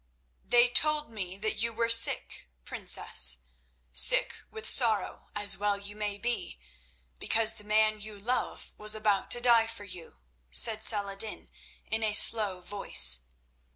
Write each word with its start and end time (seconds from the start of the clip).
"They 0.43 0.67
told 0.67 1.11
me 1.11 1.37
that 1.37 1.57
you 1.61 1.73
were 1.73 1.87
sick, 1.87 2.47
princess, 2.65 3.41
sick 3.93 4.33
with 4.49 4.67
sorrow, 4.67 5.29
as 5.35 5.59
well 5.59 5.77
you 5.77 5.95
may 5.95 6.17
be, 6.17 6.59
because 7.19 7.53
the 7.53 7.63
man 7.63 8.01
you 8.01 8.17
love 8.17 8.73
was 8.79 8.95
about 8.95 9.29
to 9.29 9.39
die 9.39 9.67
for 9.67 9.83
you," 9.83 10.23
said 10.49 10.83
Saladin 10.83 11.51
in 11.85 12.01
a 12.03 12.13
slow 12.13 12.61
voice. 12.61 13.25